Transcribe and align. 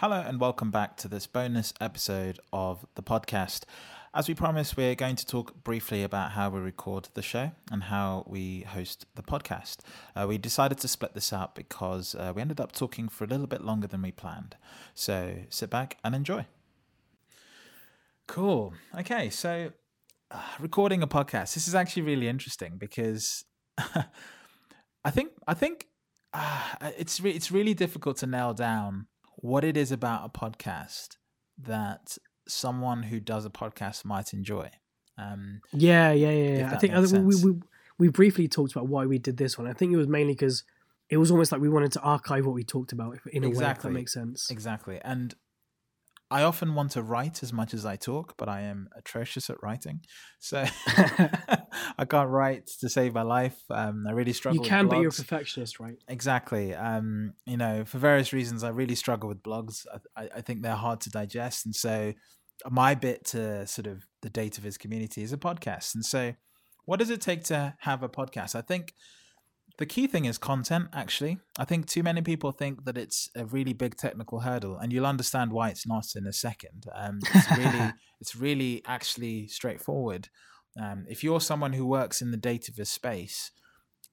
Hello, 0.00 0.20
and 0.20 0.38
welcome 0.38 0.70
back 0.70 0.98
to 0.98 1.08
this 1.08 1.26
bonus 1.26 1.72
episode 1.80 2.38
of 2.52 2.84
the 2.96 3.02
podcast. 3.02 3.62
As 4.12 4.28
we 4.28 4.34
promised, 4.34 4.76
we're 4.76 4.94
going 4.94 5.16
to 5.16 5.24
talk 5.24 5.64
briefly 5.64 6.02
about 6.02 6.32
how 6.32 6.50
we 6.50 6.60
record 6.60 7.08
the 7.14 7.22
show 7.22 7.52
and 7.72 7.84
how 7.84 8.22
we 8.26 8.60
host 8.60 9.06
the 9.14 9.22
podcast. 9.22 9.78
Uh, 10.14 10.26
we 10.28 10.36
decided 10.36 10.76
to 10.80 10.88
split 10.88 11.14
this 11.14 11.32
out 11.32 11.54
because 11.54 12.14
uh, 12.14 12.30
we 12.36 12.42
ended 12.42 12.60
up 12.60 12.72
talking 12.72 13.08
for 13.08 13.24
a 13.24 13.26
little 13.26 13.46
bit 13.46 13.64
longer 13.64 13.86
than 13.86 14.02
we 14.02 14.12
planned. 14.12 14.56
So 14.92 15.36
sit 15.48 15.70
back 15.70 15.96
and 16.04 16.14
enjoy. 16.14 16.44
Cool. 18.26 18.74
Okay, 18.98 19.30
so 19.30 19.72
uh, 20.30 20.42
recording 20.60 21.02
a 21.02 21.06
podcast. 21.06 21.54
This 21.54 21.66
is 21.66 21.74
actually 21.74 22.02
really 22.02 22.28
interesting 22.28 22.76
because 22.76 23.44
I 23.78 25.10
think 25.10 25.30
I 25.48 25.54
think 25.54 25.86
uh, 26.34 26.90
it's 26.98 27.18
re- 27.18 27.30
it's 27.30 27.50
really 27.50 27.72
difficult 27.72 28.18
to 28.18 28.26
nail 28.26 28.52
down 28.52 29.06
what 29.36 29.64
it 29.64 29.76
is 29.76 29.92
about 29.92 30.24
a 30.24 30.38
podcast 30.38 31.16
that 31.58 32.18
someone 32.48 33.04
who 33.04 33.20
does 33.20 33.44
a 33.44 33.50
podcast 33.50 34.04
might 34.04 34.32
enjoy. 34.32 34.70
Um, 35.18 35.60
yeah, 35.72 36.12
yeah, 36.12 36.30
yeah. 36.30 36.58
yeah. 36.58 36.74
I 36.74 36.78
think, 36.78 36.94
I 36.94 37.04
think 37.04 37.26
we, 37.26 37.36
we 37.36 37.58
we 37.98 38.08
briefly 38.08 38.48
talked 38.48 38.72
about 38.72 38.88
why 38.88 39.06
we 39.06 39.18
did 39.18 39.36
this 39.36 39.56
one. 39.56 39.66
I 39.66 39.72
think 39.72 39.92
it 39.92 39.96
was 39.96 40.08
mainly 40.08 40.34
because 40.34 40.64
it 41.08 41.16
was 41.16 41.30
almost 41.30 41.52
like 41.52 41.60
we 41.60 41.68
wanted 41.68 41.92
to 41.92 42.00
archive 42.00 42.44
what 42.44 42.54
we 42.54 42.64
talked 42.64 42.92
about 42.92 43.18
in 43.32 43.44
a 43.44 43.48
exactly. 43.48 43.58
way. 43.58 43.70
If 43.70 43.82
that 43.82 43.90
makes 43.90 44.12
sense. 44.12 44.50
Exactly, 44.50 45.00
and 45.02 45.34
I 46.30 46.42
often 46.42 46.74
want 46.74 46.90
to 46.92 47.02
write 47.02 47.42
as 47.42 47.52
much 47.52 47.72
as 47.72 47.86
I 47.86 47.94
talk, 47.96 48.34
but 48.36 48.48
I 48.48 48.62
am 48.62 48.88
atrocious 48.96 49.48
at 49.48 49.62
writing. 49.62 50.00
So 50.40 50.64
I 50.86 52.04
can't 52.08 52.30
write 52.30 52.66
to 52.80 52.88
save 52.88 53.14
my 53.14 53.22
life. 53.22 53.58
Um, 53.70 54.06
I 54.08 54.12
really 54.12 54.32
struggle. 54.32 54.62
You 54.62 54.68
can, 54.68 54.88
but 54.88 55.00
you're 55.00 55.10
a 55.10 55.12
perfectionist, 55.12 55.78
right? 55.78 55.96
Exactly. 56.08 56.74
Um, 56.74 57.34
you 57.46 57.56
know, 57.56 57.84
for 57.84 57.98
various 57.98 58.32
reasons, 58.32 58.64
I 58.64 58.70
really 58.70 58.96
struggle 58.96 59.28
with 59.28 59.42
blogs. 59.42 59.86
I, 60.16 60.28
I 60.36 60.40
think 60.40 60.62
they're 60.62 60.74
hard 60.74 61.00
to 61.02 61.10
digest, 61.10 61.64
and 61.64 61.74
so 61.74 62.12
my 62.70 62.94
bit 62.94 63.24
to 63.26 63.66
sort 63.66 63.86
of 63.86 64.04
the 64.22 64.30
data 64.30 64.60
viz 64.60 64.78
community 64.78 65.22
is 65.22 65.32
a 65.32 65.38
podcast. 65.38 65.94
And 65.94 66.04
so, 66.04 66.34
what 66.86 66.98
does 66.98 67.10
it 67.10 67.20
take 67.20 67.44
to 67.44 67.74
have 67.80 68.02
a 68.02 68.08
podcast? 68.08 68.56
I 68.56 68.62
think 68.62 68.94
the 69.78 69.86
key 69.86 70.06
thing 70.06 70.24
is 70.24 70.38
content 70.38 70.88
actually. 70.92 71.38
I 71.58 71.64
think 71.64 71.86
too 71.86 72.02
many 72.02 72.22
people 72.22 72.52
think 72.52 72.84
that 72.84 72.96
it's 72.96 73.28
a 73.36 73.44
really 73.44 73.72
big 73.72 73.96
technical 73.96 74.40
hurdle 74.40 74.78
and 74.78 74.92
you'll 74.92 75.06
understand 75.06 75.52
why 75.52 75.68
it's 75.68 75.86
not 75.86 76.06
in 76.16 76.26
a 76.26 76.32
second. 76.32 76.86
Um, 76.94 77.20
it's 77.22 77.50
really 77.50 77.92
it's 78.20 78.36
really 78.36 78.82
actually 78.86 79.48
straightforward. 79.48 80.28
Um, 80.80 81.04
if 81.08 81.22
you're 81.22 81.40
someone 81.40 81.72
who 81.72 81.86
works 81.86 82.22
in 82.22 82.30
the 82.30 82.36
data 82.36 82.72
space 82.84 83.50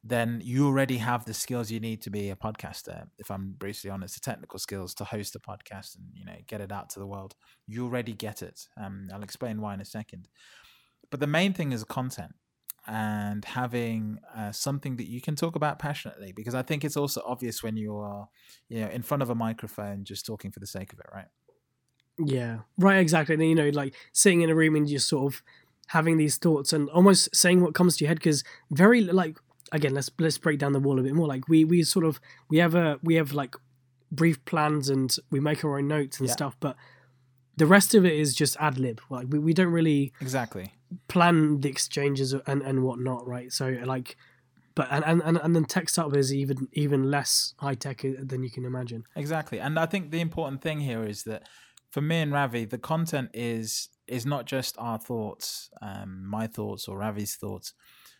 then 0.05 0.41
you 0.43 0.67
already 0.67 0.97
have 0.97 1.23
the 1.23 1.33
skills 1.33 1.71
you 1.71 1.79
need 1.79 2.01
to 2.01 2.09
be 2.09 2.29
a 2.29 2.35
podcaster. 2.35 3.05
If 3.17 3.31
i'm 3.31 3.55
brutally 3.57 3.89
honest 3.89 4.15
the 4.15 4.19
technical 4.19 4.59
skills 4.59 4.93
to 4.95 5.05
host 5.05 5.35
a 5.35 5.39
podcast 5.39 5.95
and 5.95 6.05
you 6.13 6.25
know 6.25 6.35
get 6.45 6.59
it 6.59 6.73
out 6.73 6.89
to 6.89 6.99
the 6.99 7.07
world 7.07 7.35
you 7.67 7.85
already 7.85 8.13
get 8.13 8.41
it. 8.41 8.67
Um, 8.77 9.07
i'll 9.13 9.23
explain 9.23 9.61
why 9.61 9.73
in 9.73 9.81
a 9.81 9.85
second. 9.85 10.27
But 11.09 11.21
the 11.21 11.27
main 11.27 11.53
thing 11.53 11.71
is 11.71 11.83
content 11.85 12.33
and 12.85 13.45
having 13.45 14.19
uh, 14.35 14.51
something 14.51 14.97
that 14.97 15.07
you 15.07 15.21
can 15.21 15.35
talk 15.35 15.55
about 15.55 15.79
passionately 15.79 16.33
because 16.33 16.53
i 16.53 16.61
think 16.61 16.83
it's 16.83 16.97
also 16.97 17.21
obvious 17.25 17.63
when 17.63 17.77
you 17.77 17.95
are 17.95 18.27
you 18.67 18.81
know 18.81 18.89
in 18.89 19.01
front 19.01 19.23
of 19.23 19.29
a 19.29 19.35
microphone 19.35 20.03
just 20.03 20.25
talking 20.25 20.51
for 20.51 20.59
the 20.59 20.67
sake 20.67 20.91
of 20.91 20.99
it 20.99 21.05
right? 21.13 21.27
Yeah. 22.17 22.59
Right 22.77 22.99
exactly. 22.99 23.35
And 23.35 23.43
you 23.43 23.55
know 23.55 23.69
like 23.69 23.95
sitting 24.11 24.41
in 24.41 24.49
a 24.49 24.55
room 24.55 24.75
and 24.75 24.87
just 24.87 25.07
sort 25.07 25.33
of 25.33 25.41
having 25.87 26.17
these 26.17 26.37
thoughts 26.37 26.73
and 26.73 26.89
almost 26.89 27.35
saying 27.35 27.61
what 27.61 27.73
comes 27.73 27.97
to 27.97 28.03
your 28.03 28.09
head 28.09 28.17
because 28.17 28.43
very 28.71 29.01
like 29.01 29.37
again 29.71 29.93
let's 29.93 30.09
let's 30.19 30.37
break 30.37 30.59
down 30.59 30.73
the 30.73 30.79
wall 30.79 30.99
a 30.99 31.03
bit 31.03 31.13
more. 31.13 31.27
Like 31.27 31.47
we 31.47 31.65
we 31.65 31.83
sort 31.83 32.05
of 32.05 32.19
we 32.49 32.57
have 32.59 32.75
a 32.75 32.99
we 33.03 33.15
have 33.15 33.33
like 33.33 33.55
brief 34.11 34.43
plans 34.45 34.89
and 34.89 35.15
we 35.31 35.39
make 35.39 35.63
our 35.63 35.77
own 35.79 35.87
notes 35.87 36.19
and 36.19 36.27
yeah. 36.27 36.33
stuff 36.33 36.55
but 36.59 36.75
the 37.57 37.65
rest 37.65 37.93
of 37.93 38.05
it 38.05 38.13
is 38.13 38.33
just 38.33 38.57
ad 38.59 38.77
lib. 38.77 39.01
Like 39.09 39.27
we, 39.29 39.39
we 39.39 39.53
don't 39.53 39.71
really 39.71 40.13
exactly 40.21 40.73
plan 41.07 41.61
the 41.61 41.69
exchanges 41.69 42.33
and 42.33 42.61
and 42.61 42.83
whatnot, 42.83 43.27
right? 43.27 43.51
So 43.51 43.77
like, 43.85 44.17
but 44.75 44.87
and 44.91 45.21
and 45.23 45.37
and 45.37 45.55
then 45.55 45.65
tech 45.65 45.89
startup 45.89 46.17
is 46.17 46.33
even 46.33 46.67
even 46.73 47.09
less 47.09 47.53
high 47.57 47.75
tech 47.75 48.01
than 48.01 48.43
you 48.43 48.49
can 48.49 48.65
imagine. 48.65 49.03
Exactly, 49.15 49.59
and 49.59 49.77
I 49.77 49.85
think 49.85 50.11
the 50.11 50.21
important 50.21 50.61
thing 50.61 50.79
here 50.79 51.03
is 51.03 51.23
that 51.23 51.47
for 51.91 52.01
me 52.01 52.21
and 52.21 52.33
Ravi, 52.33 52.65
the 52.65 52.79
content 52.79 53.29
is 53.33 53.89
is 54.07 54.25
not 54.25 54.45
just 54.45 54.75
our 54.79 54.97
thoughts, 54.97 55.69
um, 55.81 56.25
my 56.27 56.47
thoughts 56.47 56.87
or 56.87 56.97
Ravi's 56.97 57.35
thoughts. 57.35 57.73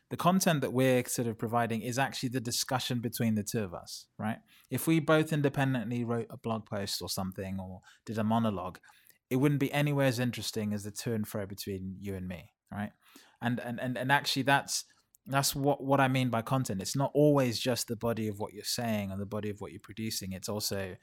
The 0.09 0.17
content 0.17 0.61
that 0.61 0.71
we're 0.71 1.03
sort 1.07 1.27
of 1.27 1.39
providing 1.39 1.81
is 1.81 1.97
actually 1.97 2.29
the 2.29 2.39
discussion 2.39 2.99
between 2.99 3.33
the 3.33 3.41
two 3.41 3.63
of 3.63 3.73
us, 3.73 4.05
right? 4.19 4.37
If 4.69 4.85
we 4.85 4.99
both 4.99 5.33
independently 5.33 6.03
wrote 6.03 6.27
a 6.29 6.37
blog 6.37 6.67
post 6.67 7.01
or 7.01 7.09
something 7.09 7.59
or 7.59 7.79
did 8.05 8.19
a 8.19 8.23
monologue, 8.23 8.77
it 9.29 9.37
wouldn't 9.37 9.59
be 9.59 9.71
anywhere 9.71 10.07
as 10.07 10.19
interesting 10.19 10.73
as 10.73 10.83
the 10.83 10.91
to 10.91 11.13
and 11.13 11.27
fro 11.27 11.45
between 11.45 11.97
you 11.99 12.15
and 12.15 12.27
me, 12.27 12.51
right? 12.71 12.91
And 13.41 13.59
and 13.59 13.79
and, 13.79 13.97
and 13.97 14.11
actually 14.11 14.43
that's 14.43 14.85
that's 15.25 15.55
what 15.55 15.83
what 15.83 15.99
I 15.99 16.07
mean 16.07 16.29
by 16.29 16.41
content. 16.41 16.81
It's 16.81 16.95
not 16.95 17.11
always 17.13 17.59
just 17.59 17.87
the 17.87 17.95
body 17.95 18.27
of 18.27 18.39
what 18.39 18.53
you're 18.53 18.63
saying 18.63 19.11
or 19.11 19.17
the 19.17 19.25
body 19.25 19.49
of 19.49 19.61
what 19.61 19.71
you're 19.71 19.79
producing. 19.79 20.33
It's 20.33 20.49
also 20.49 20.95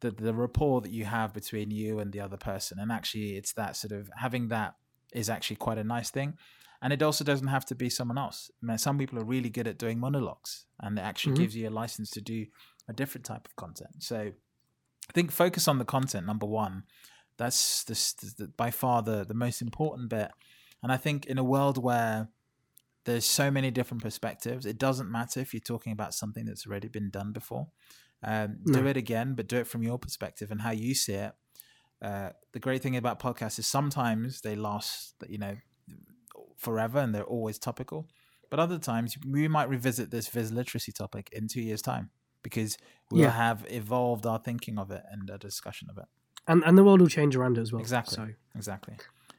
the 0.00 0.10
the 0.10 0.34
rapport 0.34 0.80
that 0.80 0.92
you 0.92 1.04
have 1.04 1.32
between 1.32 1.70
you 1.70 1.98
and 1.98 2.12
the 2.12 2.20
other 2.20 2.36
person. 2.36 2.78
And 2.78 2.90
actually, 2.90 3.36
it's 3.36 3.52
that 3.54 3.76
sort 3.76 3.92
of 3.92 4.10
having 4.16 4.48
that 4.48 4.74
is 5.12 5.30
actually 5.30 5.56
quite 5.56 5.78
a 5.78 5.84
nice 5.84 6.10
thing. 6.10 6.34
And 6.82 6.92
it 6.94 7.02
also 7.02 7.24
doesn't 7.24 7.48
have 7.48 7.66
to 7.66 7.74
be 7.74 7.90
someone 7.90 8.16
else. 8.16 8.50
I 8.62 8.66
mean, 8.66 8.78
some 8.78 8.96
people 8.96 9.18
are 9.18 9.24
really 9.24 9.50
good 9.50 9.68
at 9.68 9.78
doing 9.78 10.00
monologues, 10.00 10.64
and 10.80 10.98
it 10.98 11.02
actually 11.02 11.34
mm-hmm. 11.34 11.42
gives 11.42 11.56
you 11.56 11.68
a 11.68 11.70
license 11.70 12.10
to 12.12 12.22
do 12.22 12.46
a 12.88 12.94
different 12.94 13.26
type 13.26 13.46
of 13.46 13.54
content. 13.56 14.02
So 14.02 14.16
I 15.10 15.12
think 15.12 15.30
focus 15.30 15.68
on 15.68 15.78
the 15.78 15.84
content 15.84 16.26
number 16.26 16.46
one, 16.46 16.84
that's 17.40 17.84
the, 17.84 18.48
by 18.58 18.70
far 18.70 19.02
the, 19.02 19.24
the 19.24 19.32
most 19.32 19.62
important 19.62 20.10
bit. 20.10 20.30
And 20.82 20.92
I 20.92 20.98
think 20.98 21.24
in 21.24 21.38
a 21.38 21.42
world 21.42 21.82
where 21.82 22.28
there's 23.06 23.24
so 23.24 23.50
many 23.50 23.70
different 23.70 24.02
perspectives, 24.02 24.66
it 24.66 24.76
doesn't 24.76 25.10
matter 25.10 25.40
if 25.40 25.54
you're 25.54 25.60
talking 25.60 25.94
about 25.94 26.12
something 26.12 26.44
that's 26.44 26.66
already 26.66 26.88
been 26.88 27.08
done 27.08 27.32
before. 27.32 27.68
Um, 28.22 28.58
no. 28.66 28.80
Do 28.80 28.86
it 28.88 28.98
again, 28.98 29.32
but 29.34 29.48
do 29.48 29.56
it 29.56 29.66
from 29.66 29.82
your 29.82 29.98
perspective 29.98 30.50
and 30.50 30.60
how 30.60 30.72
you 30.72 30.94
see 30.94 31.14
it. 31.14 31.32
Uh, 32.02 32.30
the 32.52 32.58
great 32.58 32.82
thing 32.82 32.94
about 32.94 33.18
podcasts 33.18 33.58
is 33.58 33.66
sometimes 33.66 34.42
they 34.42 34.54
last, 34.54 35.14
you 35.26 35.38
know, 35.38 35.56
forever 36.58 36.98
and 36.98 37.14
they're 37.14 37.24
always 37.24 37.58
topical. 37.58 38.06
But 38.50 38.60
other 38.60 38.78
times 38.78 39.16
we 39.26 39.48
might 39.48 39.70
revisit 39.70 40.10
this 40.10 40.28
viz 40.28 40.52
literacy 40.52 40.92
topic 40.92 41.30
in 41.32 41.48
two 41.48 41.62
years' 41.62 41.80
time 41.80 42.10
because 42.42 42.76
we'll 43.10 43.22
yeah. 43.22 43.30
have 43.30 43.64
evolved 43.70 44.26
our 44.26 44.38
thinking 44.38 44.78
of 44.78 44.90
it 44.90 45.04
and 45.10 45.30
a 45.30 45.38
discussion 45.38 45.88
of 45.88 45.96
it 45.96 46.08
and 46.50 46.62
and 46.64 46.76
the 46.76 46.84
world 46.84 47.00
will 47.00 47.08
change 47.08 47.36
around 47.36 47.58
it 47.58 47.60
as 47.60 47.72
well. 47.72 47.80
Exactly. 47.80 48.16
So. 48.16 48.28
Exactly. 48.54 48.94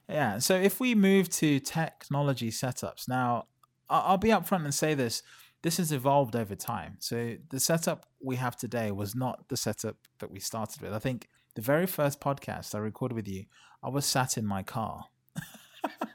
Yeah. 0.09 0.39
So 0.39 0.55
if 0.55 0.79
we 0.79 0.95
move 0.95 1.29
to 1.29 1.59
technology 1.59 2.49
setups 2.49 3.07
now, 3.07 3.47
I'll 3.89 4.17
be 4.17 4.29
upfront 4.29 4.63
and 4.63 4.73
say 4.73 4.93
this: 4.93 5.21
this 5.61 5.77
has 5.77 5.91
evolved 5.91 6.35
over 6.35 6.55
time. 6.55 6.97
So 6.99 7.35
the 7.49 7.59
setup 7.59 8.05
we 8.21 8.37
have 8.37 8.55
today 8.55 8.91
was 8.91 9.15
not 9.15 9.47
the 9.49 9.57
setup 9.57 9.97
that 10.19 10.31
we 10.31 10.39
started 10.39 10.81
with. 10.81 10.93
I 10.93 10.99
think 10.99 11.27
the 11.55 11.61
very 11.61 11.85
first 11.85 12.19
podcast 12.21 12.73
I 12.73 12.79
recorded 12.79 13.15
with 13.15 13.27
you, 13.27 13.45
I 13.83 13.89
was 13.89 14.05
sat 14.05 14.37
in 14.37 14.45
my 14.45 14.63
car. 14.63 15.05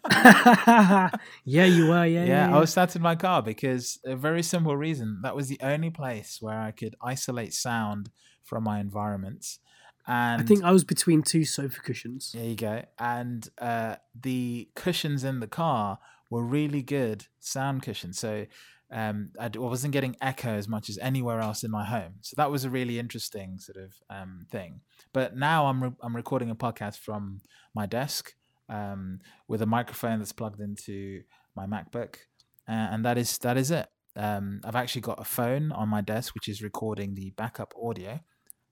yeah, 0.10 1.10
you 1.44 1.88
were. 1.88 2.06
Yeah, 2.06 2.24
yeah, 2.24 2.48
yeah, 2.48 2.56
I 2.56 2.60
was 2.60 2.72
sat 2.72 2.96
in 2.96 3.02
my 3.02 3.16
car 3.16 3.42
because 3.42 3.98
a 4.04 4.16
very 4.16 4.42
simple 4.42 4.76
reason. 4.76 5.20
That 5.22 5.36
was 5.36 5.48
the 5.48 5.58
only 5.62 5.90
place 5.90 6.38
where 6.40 6.58
I 6.58 6.70
could 6.70 6.94
isolate 7.02 7.52
sound 7.52 8.10
from 8.44 8.64
my 8.64 8.80
environment 8.80 9.58
and 10.06 10.40
I 10.40 10.44
think 10.44 10.62
I 10.62 10.70
was 10.70 10.84
between 10.84 11.22
two 11.22 11.44
sofa 11.44 11.80
cushions. 11.80 12.32
There 12.32 12.44
you 12.44 12.56
go. 12.56 12.82
And 12.98 13.48
uh, 13.58 13.96
the 14.18 14.68
cushions 14.74 15.24
in 15.24 15.40
the 15.40 15.48
car 15.48 15.98
were 16.30 16.44
really 16.44 16.82
good 16.82 17.26
sound 17.40 17.82
cushions. 17.82 18.18
So 18.18 18.46
um, 18.90 19.30
I 19.38 19.50
wasn't 19.54 19.92
getting 19.92 20.16
echo 20.20 20.50
as 20.50 20.68
much 20.68 20.88
as 20.88 20.98
anywhere 20.98 21.40
else 21.40 21.64
in 21.64 21.70
my 21.70 21.84
home. 21.84 22.14
So 22.20 22.34
that 22.36 22.50
was 22.50 22.64
a 22.64 22.70
really 22.70 22.98
interesting 22.98 23.58
sort 23.58 23.78
of 23.78 23.94
um, 24.08 24.46
thing. 24.50 24.80
But 25.12 25.36
now 25.36 25.66
I'm 25.66 25.82
re- 25.82 25.96
I'm 26.00 26.14
recording 26.14 26.50
a 26.50 26.54
podcast 26.54 26.98
from 26.98 27.40
my 27.74 27.86
desk 27.86 28.34
um, 28.68 29.20
with 29.48 29.60
a 29.60 29.66
microphone 29.66 30.18
that's 30.20 30.32
plugged 30.32 30.60
into 30.60 31.22
my 31.56 31.66
MacBook, 31.66 32.16
uh, 32.68 32.72
and 32.92 33.04
that 33.04 33.18
is 33.18 33.38
that 33.38 33.56
is 33.56 33.72
it. 33.72 33.88
Um, 34.14 34.60
I've 34.64 34.76
actually 34.76 35.02
got 35.02 35.20
a 35.20 35.24
phone 35.24 35.72
on 35.72 35.88
my 35.88 36.00
desk 36.00 36.34
which 36.34 36.48
is 36.48 36.62
recording 36.62 37.14
the 37.14 37.30
backup 37.30 37.74
audio. 37.82 38.20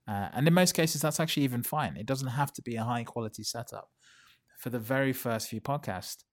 Uh, 0.06 0.29
and 0.35 0.47
in 0.47 0.55
most 0.55 0.75
cases, 0.75 1.01
that's 1.01 1.19
actually 1.19 1.45
even 1.45 1.62
fine. 1.62 1.97
It 1.97 2.06
doesn't 2.06 2.29
have 2.29 2.53
to 2.55 2.62
be 2.62 2.77
a 2.77 2.85
high 2.85 3.05
quality 3.05 3.43
setup. 3.43 3.91
For 4.59 4.71
the 4.71 4.79
very 4.79 5.12
first 5.12 5.49
few 5.49 5.61
podcasts, 5.61 6.25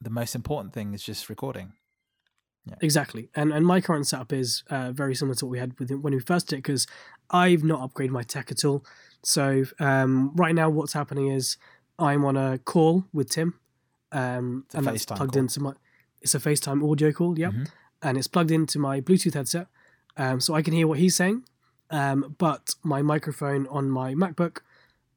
the 0.00 0.10
most 0.10 0.34
important 0.34 0.72
thing 0.74 0.94
is 0.94 1.02
just 1.02 1.28
recording. 1.28 1.72
Yeah. 2.66 2.76
Exactly, 2.80 3.28
and 3.34 3.52
and 3.52 3.66
my 3.66 3.82
current 3.82 4.06
setup 4.06 4.32
is 4.32 4.64
uh, 4.70 4.90
very 4.90 5.14
similar 5.14 5.34
to 5.34 5.44
what 5.44 5.50
we 5.50 5.58
had 5.58 5.78
with 5.78 5.90
when 5.90 6.14
we 6.14 6.20
first 6.20 6.48
did 6.48 6.56
because 6.56 6.86
I've 7.28 7.62
not 7.62 7.80
upgraded 7.80 8.08
my 8.08 8.22
tech 8.22 8.50
at 8.50 8.64
all. 8.64 8.86
So 9.22 9.64
um, 9.80 10.32
right 10.34 10.54
now, 10.54 10.70
what's 10.70 10.94
happening 10.94 11.28
is 11.28 11.58
I'm 11.98 12.24
on 12.24 12.38
a 12.38 12.56
call 12.56 13.04
with 13.12 13.28
Tim, 13.28 13.60
um, 14.12 14.64
and 14.72 14.86
that's 14.86 15.04
plugged 15.04 15.34
call. 15.34 15.40
into 15.40 15.60
my. 15.60 15.72
It's 16.22 16.34
a 16.34 16.38
FaceTime 16.38 16.90
audio 16.90 17.12
call, 17.12 17.38
yeah, 17.38 17.48
mm-hmm. 17.48 17.64
and 18.02 18.16
it's 18.16 18.28
plugged 18.28 18.50
into 18.50 18.78
my 18.78 19.02
Bluetooth 19.02 19.34
headset, 19.34 19.66
um, 20.16 20.40
so 20.40 20.54
I 20.54 20.62
can 20.62 20.72
hear 20.72 20.86
what 20.86 20.98
he's 20.98 21.14
saying, 21.14 21.44
um, 21.90 22.34
but 22.38 22.74
my 22.82 23.02
microphone 23.02 23.66
on 23.68 23.90
my 23.90 24.14
MacBook 24.14 24.58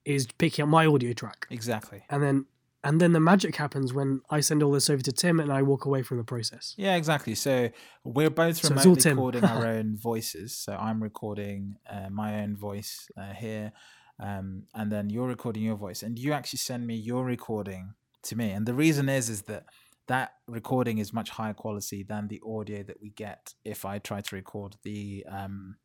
is 0.05 0.27
picking 0.37 0.63
up 0.63 0.69
my 0.69 0.85
audio 0.85 1.13
track, 1.13 1.47
Exactly. 1.49 2.03
and 2.09 2.23
then 2.23 2.45
and 2.83 3.01
then 3.01 3.11
the 3.11 3.19
magic 3.19 3.55
happens 3.55 3.91
when 3.93 4.21
I 4.29 4.39
send 4.39 4.63
all 4.63 4.71
this 4.71 4.89
over 4.89 5.01
to 5.01 5.11
Tim 5.11 5.39
and 5.39 5.51
I 5.51 5.61
walk 5.61 5.85
away 5.85 6.03
from 6.03 6.17
the 6.17 6.23
process. 6.23 6.73
Yeah, 6.77 6.95
exactly. 6.95 7.35
So 7.35 7.69
we're 8.05 8.29
both 8.29 8.63
remotely 8.63 9.11
recording 9.11 9.43
our 9.43 9.65
own 9.75 9.97
voices. 9.97 10.55
So 10.55 10.73
I'm 10.73 11.01
recording 11.03 11.75
uh, 11.89 12.09
my 12.09 12.39
own 12.41 12.55
voice 12.55 13.09
uh, 13.17 13.33
here, 13.33 13.73
um, 14.19 14.63
and 14.73 14.91
then 14.91 15.09
you're 15.09 15.27
recording 15.27 15.63
your 15.63 15.75
voice, 15.75 16.01
and 16.03 16.17
you 16.17 16.31
actually 16.33 16.59
send 16.59 16.87
me 16.87 16.95
your 16.95 17.25
recording 17.25 17.93
to 18.23 18.35
me. 18.35 18.51
And 18.51 18.65
the 18.65 18.73
reason 18.75 19.09
is, 19.09 19.27
is 19.29 19.41
that 19.43 19.65
that 20.07 20.33
recording 20.47 20.99
is 20.99 21.11
much 21.11 21.31
higher 21.31 21.53
quality 21.53 22.03
than 22.03 22.27
the 22.29 22.41
audio 22.47 22.83
that 22.83 23.01
we 23.01 23.09
get 23.09 23.53
if 23.65 23.83
I 23.83 23.99
try 23.99 24.21
to 24.21 24.35
record 24.35 24.77
the 24.83 25.25
um, 25.29 25.75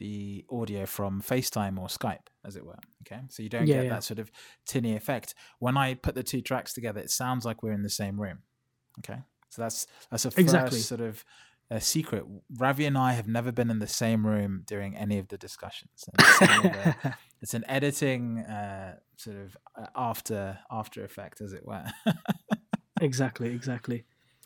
the 0.00 0.44
audio 0.50 0.84
from 0.86 1.22
FaceTime 1.22 1.78
or 1.78 1.86
Skype, 1.86 2.26
as 2.44 2.56
it 2.56 2.66
were. 2.66 2.78
Okay, 3.06 3.20
so 3.28 3.42
you 3.44 3.48
don't 3.48 3.68
Yeah, 3.68 3.76
get 3.76 3.84
yeah. 3.84 3.90
that 3.90 4.02
sort 4.04 4.18
of 4.18 4.32
tinny 4.66 4.96
effect. 4.96 5.34
When 5.60 5.76
I 5.76 5.94
put 5.94 6.16
the 6.16 6.24
two 6.24 6.40
tracks 6.42 6.74
together, 6.74 7.00
it 7.00 7.10
sounds 7.10 7.44
like 7.44 7.62
we're 7.62 7.72
in 7.72 7.82
the 7.82 7.88
same 7.90 8.20
room. 8.20 8.40
Okay, 8.98 9.20
so 9.50 9.62
that's 9.62 9.86
that's 10.10 10.24
a 10.24 10.30
first 10.32 10.38
Exactly. 10.40 10.78
sort 10.80 11.00
of 11.00 11.24
a 11.70 11.80
secret. 11.80 12.24
Ravi 12.58 12.84
and 12.86 12.98
I 12.98 13.12
have 13.12 13.28
never 13.28 13.52
been 13.52 13.70
in 13.70 13.78
the 13.78 13.86
same 13.86 14.26
room 14.26 14.64
during 14.66 14.96
any 14.96 15.18
of 15.18 15.28
the 15.28 15.38
discussions. 15.38 16.04
It's, 16.18 16.38
kind 16.38 16.64
a- 16.64 17.16
it's 17.40 17.54
an 17.54 17.64
editing 17.68 18.40
uh, 18.40 18.96
sort 19.16 19.36
of 19.36 19.56
uh, 19.78 19.86
after 19.94 20.58
after 20.70 21.04
effect, 21.04 21.40
as 21.40 21.52
it 21.52 21.64
were. 21.64 21.84
exactly, 23.00 23.50
exactly. 23.54 24.04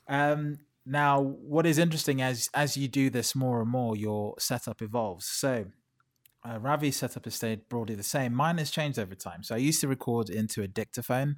Um, 0.08 0.58
now, 0.86 1.20
what 1.20 1.66
is 1.66 1.78
interesting 1.78 2.20
as 2.20 2.50
as 2.52 2.76
you 2.76 2.88
do 2.88 3.08
this 3.08 3.34
more 3.34 3.62
and 3.62 3.70
more, 3.70 3.96
your 3.96 4.34
setup 4.38 4.82
evolves. 4.82 5.26
So, 5.26 5.66
uh, 6.46 6.58
Ravi's 6.60 6.96
setup 6.96 7.24
has 7.24 7.34
stayed 7.34 7.68
broadly 7.70 7.94
the 7.94 8.02
same. 8.02 8.34
Mine 8.34 8.58
has 8.58 8.70
changed 8.70 8.98
over 8.98 9.14
time. 9.14 9.42
So, 9.42 9.54
I 9.54 9.58
used 9.58 9.80
to 9.80 9.88
record 9.88 10.28
into 10.28 10.62
a 10.62 10.68
dictaphone, 10.68 11.36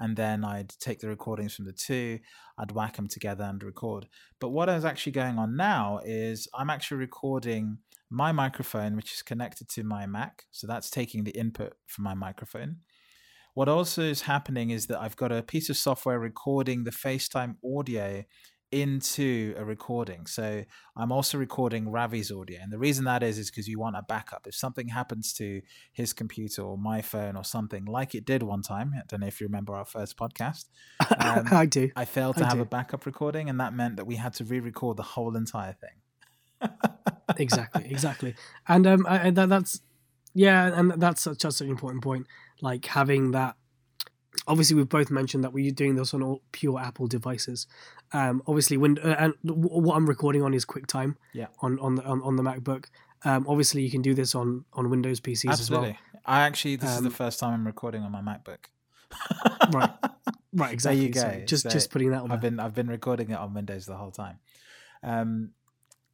and 0.00 0.16
then 0.16 0.44
I'd 0.44 0.70
take 0.80 0.98
the 0.98 1.08
recordings 1.08 1.54
from 1.54 1.66
the 1.66 1.72
two, 1.72 2.18
I'd 2.58 2.72
whack 2.72 2.96
them 2.96 3.06
together 3.06 3.44
and 3.44 3.62
record. 3.62 4.08
But 4.40 4.48
what 4.48 4.68
is 4.68 4.84
actually 4.84 5.12
going 5.12 5.38
on 5.38 5.56
now 5.56 6.00
is 6.04 6.48
I'm 6.54 6.70
actually 6.70 6.98
recording 6.98 7.78
my 8.10 8.32
microphone, 8.32 8.96
which 8.96 9.12
is 9.12 9.22
connected 9.22 9.68
to 9.68 9.84
my 9.84 10.06
Mac. 10.06 10.46
So, 10.50 10.66
that's 10.66 10.90
taking 10.90 11.22
the 11.22 11.38
input 11.38 11.74
from 11.86 12.02
my 12.02 12.14
microphone. 12.14 12.78
What 13.54 13.68
also 13.68 14.02
is 14.02 14.22
happening 14.22 14.70
is 14.70 14.86
that 14.86 15.00
I've 15.00 15.16
got 15.16 15.32
a 15.32 15.42
piece 15.42 15.68
of 15.68 15.76
software 15.76 16.18
recording 16.18 16.82
the 16.82 16.90
FaceTime 16.92 17.56
audio 17.64 18.24
into 18.70 19.54
a 19.56 19.64
recording. 19.64 20.26
So 20.26 20.64
I'm 20.96 21.10
also 21.10 21.38
recording 21.38 21.90
Ravi's 21.90 22.30
audio. 22.30 22.58
And 22.60 22.72
the 22.72 22.78
reason 22.78 23.04
that 23.04 23.22
is, 23.22 23.38
is 23.38 23.50
because 23.50 23.66
you 23.66 23.78
want 23.78 23.96
a 23.96 24.02
backup. 24.02 24.46
If 24.46 24.54
something 24.54 24.88
happens 24.88 25.32
to 25.34 25.62
his 25.92 26.12
computer 26.12 26.62
or 26.62 26.76
my 26.76 27.00
phone 27.00 27.36
or 27.36 27.44
something, 27.44 27.84
like 27.86 28.14
it 28.14 28.24
did 28.24 28.42
one 28.42 28.62
time, 28.62 28.92
I 28.94 29.02
don't 29.08 29.20
know 29.20 29.26
if 29.26 29.40
you 29.40 29.46
remember 29.46 29.74
our 29.74 29.84
first 29.84 30.16
podcast, 30.16 30.66
Um, 31.18 31.46
I 31.50 31.66
do. 31.66 31.90
I 31.96 32.04
failed 32.04 32.36
to 32.36 32.44
I 32.44 32.48
have 32.48 32.58
do. 32.58 32.62
a 32.62 32.66
backup 32.66 33.06
recording. 33.06 33.48
And 33.48 33.58
that 33.60 33.74
meant 33.74 33.96
that 33.96 34.06
we 34.06 34.16
had 34.16 34.34
to 34.34 34.44
re 34.44 34.60
record 34.60 34.96
the 34.96 35.02
whole 35.02 35.36
entire 35.36 35.74
thing. 35.74 36.70
exactly, 37.36 37.86
exactly. 37.90 38.34
And 38.66 38.86
um, 38.86 39.06
I, 39.08 39.30
that, 39.30 39.48
that's 39.48 39.80
yeah, 40.34 40.78
and 40.78 40.92
that's 40.92 41.22
such, 41.22 41.40
such 41.40 41.60
an 41.60 41.70
important 41.70 42.02
point. 42.02 42.26
Like 42.60 42.84
having 42.86 43.32
that. 43.32 43.56
Obviously, 44.46 44.76
we've 44.76 44.88
both 44.88 45.10
mentioned 45.10 45.42
that 45.44 45.52
we're 45.52 45.70
doing 45.72 45.96
this 45.96 46.14
on 46.14 46.22
all 46.22 46.42
pure 46.52 46.78
Apple 46.78 47.06
devices. 47.06 47.66
Um, 48.12 48.42
obviously, 48.46 48.76
when 48.76 48.98
uh, 48.98 49.16
and 49.18 49.34
w- 49.44 49.68
what 49.68 49.96
I'm 49.96 50.06
recording 50.08 50.42
on 50.42 50.54
is 50.54 50.64
QuickTime. 50.64 51.16
Yeah. 51.32 51.46
On 51.60 51.78
on 51.80 51.96
the 51.96 52.04
on, 52.04 52.22
on 52.22 52.36
the 52.36 52.42
MacBook. 52.42 52.86
Um, 53.24 53.46
obviously, 53.48 53.82
you 53.82 53.90
can 53.90 54.00
do 54.02 54.14
this 54.14 54.34
on 54.34 54.64
on 54.74 54.90
Windows 54.90 55.20
PCs 55.20 55.50
Absolutely. 55.50 55.88
As 55.90 55.94
well. 56.14 56.22
I 56.24 56.40
actually, 56.42 56.76
this 56.76 56.90
is 56.90 57.00
the 57.00 57.06
Um, 57.08 57.12
first 57.12 57.40
time 57.40 57.54
I'm 57.54 57.66
recording 57.66 58.02
on 58.02 58.12
my 58.12 58.20
MacBook. 58.20 58.66
Right. 59.72 59.90
Right. 60.52 60.72
Exactly. 60.72 61.06
you 61.06 61.12
So 61.12 61.22
go. 61.30 61.44
just 61.44 61.62
So 61.64 61.70
just 61.70 61.90
putting 61.90 62.10
that 62.10 62.22
on. 62.22 62.30
I've 62.32 62.40
there. 62.40 62.50
been 62.50 62.60
I've 62.60 62.74
been 62.74 62.88
recording 62.88 63.30
it 63.30 63.38
on 63.38 63.54
Windows 63.54 63.86
the 63.86 63.96
whole 63.96 64.10
time. 64.10 64.38
Um, 65.02 65.50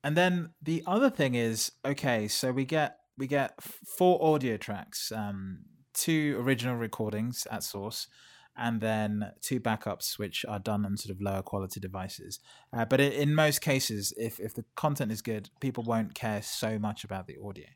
and 0.02 0.16
then 0.16 0.50
the 0.62 0.82
other 0.86 1.08
thing 1.10 1.34
is 1.34 1.72
okay, 1.84 2.28
so 2.28 2.52
we 2.52 2.64
get 2.64 2.98
we 3.16 3.26
get 3.26 3.60
four 3.62 4.22
audio 4.24 4.56
tracks, 4.56 5.12
um, 5.12 5.60
two 5.94 6.36
original 6.40 6.76
recordings 6.76 7.46
at 7.50 7.62
source, 7.62 8.08
and 8.56 8.80
then 8.80 9.32
two 9.40 9.60
backups 9.60 10.18
which 10.18 10.44
are 10.48 10.58
done 10.58 10.84
on 10.84 10.96
sort 10.96 11.14
of 11.14 11.20
lower 11.20 11.42
quality 11.42 11.80
devices. 11.80 12.40
Uh, 12.72 12.84
but 12.84 13.00
in, 13.00 13.34
most 13.34 13.60
cases, 13.60 14.12
if 14.16 14.38
if 14.38 14.54
the 14.54 14.64
content 14.76 15.10
is 15.10 15.22
good, 15.22 15.50
people 15.60 15.84
won't 15.84 16.14
care 16.14 16.42
so 16.42 16.78
much 16.78 17.04
about 17.04 17.26
the 17.26 17.36
audio. 17.44 17.66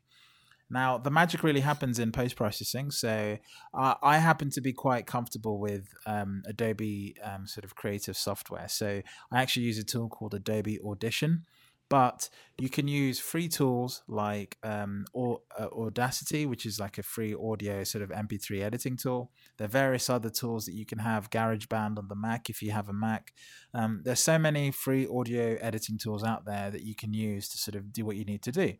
Now, 0.71 0.99
the 0.99 1.09
magic 1.09 1.43
really 1.43 1.61
happens 1.61 1.97
in 1.97 2.11
post 2.11 2.35
processing. 2.35 2.91
So, 2.91 3.39
uh, 3.73 3.95
I 4.03 4.19
happen 4.19 4.51
to 4.51 4.61
be 4.61 4.71
quite 4.71 5.07
comfortable 5.07 5.59
with 5.59 5.87
um, 6.05 6.43
Adobe 6.45 7.15
um, 7.23 7.47
sort 7.47 7.65
of 7.65 7.75
creative 7.75 8.15
software. 8.15 8.67
So, 8.67 9.01
I 9.31 9.41
actually 9.41 9.65
use 9.65 9.79
a 9.79 9.83
tool 9.83 10.09
called 10.09 10.35
Adobe 10.35 10.79
Audition. 10.85 11.45
But 11.89 12.29
you 12.59 12.69
can 12.69 12.87
use 12.87 13.19
free 13.19 13.47
tools 13.47 14.03
like 14.07 14.57
um, 14.63 15.05
or, 15.11 15.41
uh, 15.57 15.67
Audacity, 15.75 16.45
which 16.45 16.65
is 16.65 16.79
like 16.79 16.99
a 16.99 17.03
free 17.03 17.33
audio 17.33 17.83
sort 17.83 18.03
of 18.03 18.09
MP3 18.09 18.61
editing 18.61 18.95
tool. 18.95 19.31
There 19.57 19.65
are 19.65 19.69
various 19.69 20.09
other 20.09 20.29
tools 20.29 20.65
that 20.65 20.75
you 20.75 20.85
can 20.85 20.99
have, 20.99 21.31
GarageBand 21.31 21.97
on 21.97 22.07
the 22.07 22.15
Mac 22.15 22.49
if 22.49 22.61
you 22.61 22.71
have 22.71 22.89
a 22.89 22.93
Mac. 22.93 23.33
Um, 23.73 24.01
there's 24.03 24.19
so 24.19 24.37
many 24.37 24.69
free 24.71 25.07
audio 25.07 25.57
editing 25.59 25.97
tools 25.97 26.23
out 26.23 26.45
there 26.45 26.69
that 26.69 26.83
you 26.83 26.95
can 26.95 27.13
use 27.13 27.49
to 27.49 27.57
sort 27.57 27.75
of 27.75 27.91
do 27.91 28.05
what 28.05 28.17
you 28.17 28.25
need 28.25 28.43
to 28.43 28.51
do. 28.51 28.73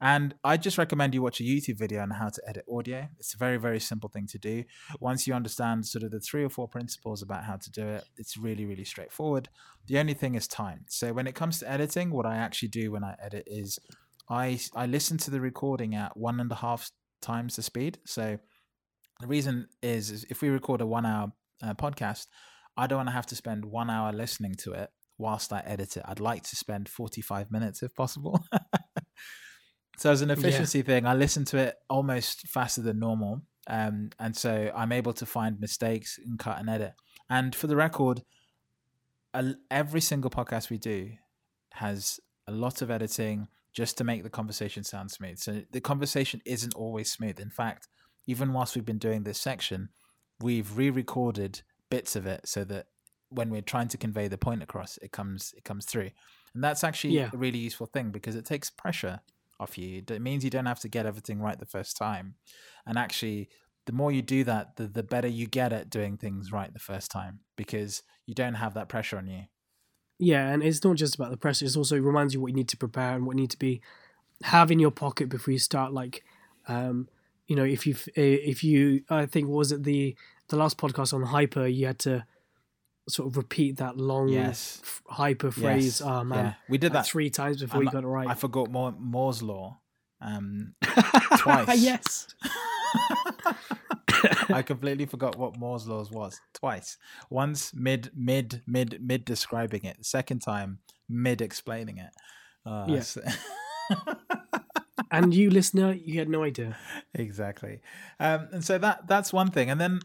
And 0.00 0.34
I 0.42 0.56
just 0.56 0.78
recommend 0.78 1.14
you 1.14 1.20
watch 1.20 1.40
a 1.40 1.44
YouTube 1.44 1.78
video 1.78 2.00
on 2.00 2.10
how 2.10 2.30
to 2.30 2.42
edit 2.46 2.64
audio. 2.70 3.08
It's 3.18 3.34
a 3.34 3.36
very, 3.36 3.58
very 3.58 3.78
simple 3.78 4.08
thing 4.08 4.26
to 4.28 4.38
do. 4.38 4.64
Once 4.98 5.26
you 5.26 5.34
understand 5.34 5.86
sort 5.86 6.04
of 6.04 6.10
the 6.10 6.20
three 6.20 6.42
or 6.42 6.48
four 6.48 6.68
principles 6.68 7.22
about 7.22 7.44
how 7.44 7.56
to 7.56 7.70
do 7.70 7.86
it, 7.86 8.04
it's 8.16 8.36
really, 8.36 8.64
really 8.64 8.84
straightforward. 8.84 9.50
The 9.86 9.98
only 9.98 10.14
thing 10.14 10.34
is 10.36 10.48
time. 10.48 10.86
So 10.88 11.12
when 11.12 11.26
it 11.26 11.34
comes 11.34 11.58
to 11.58 11.70
editing, 11.70 12.10
what 12.12 12.24
I 12.24 12.36
actually 12.36 12.68
do 12.68 12.92
when 12.92 13.04
I 13.04 13.14
edit 13.22 13.44
is 13.46 13.78
I 14.30 14.60
I 14.74 14.86
listen 14.86 15.18
to 15.18 15.30
the 15.30 15.40
recording 15.40 15.94
at 15.94 16.16
one 16.16 16.40
and 16.40 16.50
a 16.50 16.56
half 16.56 16.90
times 17.20 17.56
the 17.56 17.62
speed. 17.62 17.98
So 18.06 18.38
the 19.20 19.26
reason 19.26 19.68
is, 19.82 20.10
is 20.10 20.24
if 20.30 20.40
we 20.40 20.48
record 20.48 20.80
a 20.80 20.86
one 20.86 21.04
hour 21.04 21.32
uh, 21.62 21.74
podcast, 21.74 22.26
I 22.76 22.86
don't 22.86 22.98
want 22.98 23.08
to 23.08 23.14
have 23.14 23.26
to 23.26 23.36
spend 23.36 23.66
one 23.66 23.90
hour 23.90 24.12
listening 24.12 24.54
to 24.60 24.72
it 24.72 24.90
whilst 25.18 25.52
I 25.52 25.62
edit 25.66 25.98
it. 25.98 26.04
I'd 26.06 26.20
like 26.20 26.44
to 26.44 26.56
spend 26.56 26.88
45 26.88 27.50
minutes 27.50 27.82
if 27.82 27.94
possible. 27.94 28.42
so 30.00 30.10
as 30.10 30.22
an 30.22 30.30
efficiency 30.30 30.82
thing, 30.82 31.06
I 31.06 31.14
listen 31.14 31.44
to 31.46 31.58
it 31.58 31.76
almost 31.88 32.48
faster 32.48 32.80
than 32.82 32.98
normal. 32.98 33.42
Um, 33.66 34.10
and 34.18 34.34
so 34.36 34.72
I'm 34.74 34.92
able 34.92 35.12
to 35.12 35.26
find 35.26 35.60
mistakes 35.60 36.18
and 36.24 36.38
cut 36.38 36.58
and 36.58 36.68
edit. 36.70 36.94
And 37.28 37.54
for 37.54 37.66
the 37.66 37.76
record, 37.76 38.22
a- 39.34 39.54
every 39.70 40.00
single 40.00 40.30
podcast 40.30 40.70
we 40.70 40.78
do 40.78 41.12
has 41.74 42.18
a 42.46 42.52
lot 42.52 42.82
of 42.82 42.90
editing 42.90 43.48
just 43.72 43.96
to 43.98 44.04
make 44.04 44.22
the 44.22 44.30
conversation 44.30 44.82
sound 44.82 45.10
smooth. 45.10 45.38
So 45.38 45.62
the 45.70 45.80
conversation 45.80 46.40
isn't 46.44 46.74
always 46.74 47.12
smooth. 47.12 47.38
In 47.38 47.50
fact, 47.50 47.86
even 48.26 48.52
whilst 48.52 48.74
we've 48.74 48.84
been 48.84 48.98
doing 48.98 49.22
this 49.22 49.38
section, 49.38 49.90
we've 50.40 50.76
re-recorded 50.76 51.62
bits 51.90 52.16
of 52.16 52.26
it 52.26 52.48
so 52.48 52.64
that 52.64 52.86
when 53.28 53.50
we're 53.50 53.60
trying 53.62 53.88
to 53.88 53.96
convey 53.98 54.26
the 54.28 54.38
point 54.38 54.62
across, 54.62 54.96
it 55.02 55.12
comes 55.12 55.54
it 55.56 55.64
comes 55.64 55.84
through. 55.84 56.10
And 56.54 56.64
that's 56.64 56.82
actually 56.82 57.14
Yeah. 57.14 57.30
a 57.32 57.36
really 57.36 57.58
useful 57.58 57.86
thing 57.86 58.10
because 58.10 58.34
it 58.34 58.44
takes 58.44 58.70
pressure 58.70 59.20
off 59.60 59.78
you. 59.78 60.02
It 60.08 60.22
means 60.22 60.42
you 60.42 60.50
don't 60.50 60.66
have 60.66 60.80
to 60.80 60.88
get 60.88 61.06
everything 61.06 61.40
right 61.40 61.58
the 61.58 61.66
first 61.66 61.96
time. 61.96 62.34
And 62.86 62.98
actually, 62.98 63.48
the 63.86 63.92
more 63.92 64.10
you 64.10 64.22
do 64.22 64.44
that, 64.44 64.76
the, 64.76 64.86
the 64.86 65.02
better 65.02 65.28
you 65.28 65.46
get 65.46 65.72
at 65.72 65.90
doing 65.90 66.16
things 66.16 66.52
right 66.52 66.72
the 66.72 66.78
first 66.78 67.10
time 67.10 67.40
because 67.56 68.02
you 68.26 68.34
don't 68.34 68.54
have 68.54 68.74
that 68.74 68.88
pressure 68.88 69.18
on 69.18 69.26
you. 69.26 69.42
Yeah, 70.18 70.48
and 70.48 70.62
it's 70.62 70.84
not 70.84 70.96
just 70.96 71.14
about 71.14 71.30
the 71.30 71.36
pressure. 71.36 71.64
It 71.64 71.76
also 71.76 71.98
reminds 71.98 72.34
you 72.34 72.40
what 72.40 72.48
you 72.48 72.56
need 72.56 72.68
to 72.68 72.76
prepare 72.76 73.14
and 73.14 73.26
what 73.26 73.36
you 73.36 73.42
need 73.42 73.50
to 73.50 73.58
be 73.58 73.80
have 74.42 74.70
in 74.70 74.78
your 74.78 74.90
pocket 74.90 75.28
before 75.28 75.52
you 75.52 75.58
start. 75.58 75.92
Like, 75.92 76.24
um, 76.68 77.08
you 77.46 77.56
know, 77.56 77.64
if 77.64 77.86
you 77.86 77.94
if 78.14 78.62
you, 78.62 79.02
I 79.08 79.26
think 79.26 79.48
was 79.48 79.72
it 79.72 79.82
the 79.84 80.14
the 80.48 80.56
last 80.56 80.78
podcast 80.78 81.14
on 81.14 81.22
hyper, 81.22 81.66
you 81.66 81.86
had 81.86 81.98
to 82.00 82.26
sort 83.08 83.28
of 83.28 83.36
repeat 83.36 83.78
that 83.78 83.96
long 83.96 84.28
Yes. 84.28 84.80
f- 84.82 85.02
hyper 85.08 85.50
phrase. 85.50 86.00
Yes. 86.00 86.02
Oh 86.02 86.24
man, 86.24 86.44
Yeah, 86.44 86.54
we 86.68 86.78
did 86.78 86.92
like 86.92 87.04
that. 87.04 87.10
three 87.10 87.30
times 87.30 87.60
before 87.60 87.78
And 87.80 87.86
you 87.86 87.92
got 87.92 88.04
it 88.04 88.08
right. 88.08 88.28
I 88.28 88.34
forgot 88.34 88.70
Moore, 88.70 88.94
Moore's 88.98 89.42
law 89.42 89.80
um, 90.20 90.74
twice. 91.38 91.80
yes. 91.80 92.28
I 94.50 94.62
completely 94.62 95.06
forgot 95.06 95.36
what 95.38 95.56
Moore's 95.56 95.86
laws 95.86 96.10
was 96.10 96.38
twice. 96.52 96.98
Once 97.30 97.72
mid 97.74 98.10
mid 98.14 98.62
mid 98.66 98.98
mid 99.02 99.24
describing 99.24 99.84
it. 99.84 100.04
Second 100.04 100.40
time 100.40 100.80
mid 101.08 101.40
explaining 101.40 101.98
it. 101.98 102.10
Uh, 102.66 102.86
Yeah. 102.88 102.96
s- 102.98 103.18
And 105.12 105.34
you 105.34 105.50
listener, 105.50 105.92
you 105.92 106.18
had 106.20 106.28
no 106.28 106.44
idea. 106.44 106.76
exactly. 107.14 107.80
Um, 108.20 108.48
and 108.52 108.64
so 108.64 108.78
that 108.78 109.08
that's 109.08 109.32
one 109.32 109.50
thing. 109.50 109.68
And 109.70 109.80
then 109.80 110.00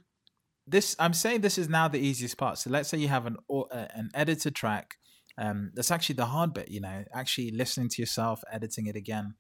this, 0.68 0.96
I'm 1.00 1.14
saying 1.14 1.42
this 1.42 1.58
is 1.58 1.70
now 1.70 1.88
the 1.88 2.00
easiest 2.00 2.38
part. 2.38 2.58
So 2.58 2.70
let's 2.70 2.90
say 2.90 2.98
you 2.98 3.08
have 3.08 3.26
an 3.26 3.38
uh, 3.50 3.64
an 3.72 4.10
editor 4.14 4.52
track. 4.52 4.96
Um, 5.38 5.72
that's 5.76 5.92
actually 5.92 6.16
the 6.16 6.26
hard 6.26 6.54
bit. 6.54 6.70
You 6.70 6.82
know, 6.82 7.04
actually 7.14 7.52
listening 7.52 7.90
to 7.90 8.02
yourself, 8.02 8.42
editing 8.52 8.88
it 8.88 8.96
again. 8.96 9.36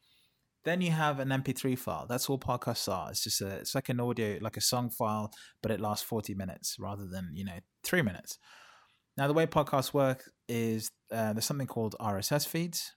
Then 0.65 0.81
you 0.81 0.91
have 0.91 1.19
an 1.19 1.29
MP3 1.29 1.77
file. 1.77 2.07
That's 2.09 2.27
all 2.27 2.39
podcasts 2.39 2.91
are. 2.91 3.11
It's 3.11 3.23
just 3.23 3.39
a, 3.41 3.49
it's 3.57 3.75
like 3.75 3.89
an 3.89 3.99
audio, 3.99 4.39
like 4.41 4.57
a 4.57 4.61
song 4.61 4.89
file, 4.89 5.31
but 5.61 5.71
it 5.71 5.79
lasts 5.79 6.03
40 6.03 6.33
minutes 6.33 6.77
rather 6.79 7.05
than, 7.05 7.29
you 7.35 7.45
know, 7.45 7.59
three 7.83 8.01
minutes. 8.01 8.39
Now, 9.15 9.27
the 9.27 9.33
way 9.33 9.45
podcasts 9.45 9.93
work 9.93 10.23
is 10.49 10.89
uh, 11.11 11.33
there's 11.33 11.45
something 11.45 11.67
called 11.67 11.95
RSS 12.01 12.47
feeds. 12.47 12.93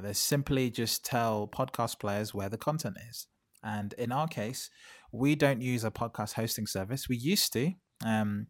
They 0.00 0.12
simply 0.12 0.70
just 0.70 1.04
tell 1.04 1.48
podcast 1.48 1.98
players 1.98 2.34
where 2.34 2.48
the 2.48 2.58
content 2.58 2.96
is. 3.08 3.26
And 3.62 3.92
in 3.94 4.12
our 4.12 4.28
case, 4.28 4.70
we 5.12 5.34
don't 5.34 5.60
use 5.60 5.84
a 5.84 5.90
podcast 5.90 6.34
hosting 6.34 6.66
service. 6.66 7.08
We 7.08 7.16
used 7.16 7.52
to. 7.54 7.72
Um, 8.04 8.46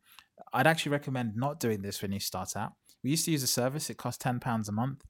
I'd 0.53 0.67
actually 0.67 0.93
recommend 0.93 1.37
not 1.37 1.61
doing 1.61 1.83
this 1.83 2.03
when 2.03 2.12
you 2.12 2.21
start 2.21 2.57
out. 2.57 2.73
We 3.03 3.11
used 3.11 3.25
to 3.27 3.31
use 3.31 3.43
a 3.43 3.49
service. 3.49 3.91
It 3.91 3.97
cost 3.97 4.21
ten 4.21 4.41
pounds 4.41 4.69
a 4.69 4.73
month, 4.73 5.03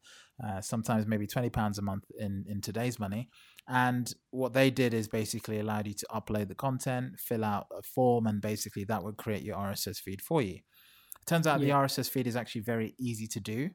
uh, 0.44 0.60
sometimes 0.60 1.06
maybe 1.06 1.26
twenty 1.26 1.50
pounds 1.50 1.78
a 1.78 1.82
month 1.82 2.04
in 2.18 2.44
in 2.48 2.60
today's 2.60 2.98
money. 2.98 3.28
And 3.66 4.12
what 4.30 4.54
they 4.54 4.70
did 4.70 4.94
is 4.94 5.08
basically 5.08 5.58
allowed 5.58 5.86
you 5.86 5.94
to 5.94 6.06
upload 6.10 6.48
the 6.48 6.54
content, 6.54 7.18
fill 7.18 7.44
out 7.44 7.66
a 7.76 7.82
form, 7.82 8.26
and 8.26 8.40
basically 8.40 8.84
that 8.84 9.02
would 9.02 9.18
create 9.18 9.42
your 9.42 9.56
RSS 9.56 9.98
feed 9.98 10.22
for 10.22 10.40
you. 10.40 10.54
It 10.54 11.26
turns 11.26 11.46
out 11.46 11.60
yeah. 11.60 11.66
the 11.66 11.72
RSS 11.72 12.08
feed 12.08 12.26
is 12.26 12.36
actually 12.36 12.62
very 12.62 12.94
easy 12.98 13.26
to 13.26 13.40
do. 13.40 13.70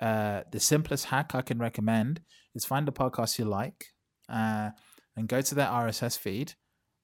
Uh, 0.00 0.42
the 0.50 0.58
simplest 0.58 1.06
hack 1.06 1.34
I 1.34 1.42
can 1.42 1.58
recommend 1.58 2.22
is 2.54 2.64
find 2.64 2.88
a 2.88 2.92
podcast 2.92 3.38
you 3.38 3.44
like 3.44 3.84
uh, 4.30 4.70
and 5.20 5.28
go 5.28 5.40
to 5.40 5.54
their 5.54 5.68
RSS 5.68 6.18
feed 6.18 6.54